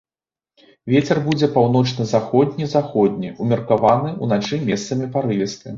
Вецер 0.93 1.17
будзе 1.27 1.49
паўночна-заходні, 1.59 2.71
заходні 2.75 3.33
ўмеркаваны, 3.41 4.19
уначы 4.27 4.65
месцамі 4.71 5.05
парывісты. 5.17 5.67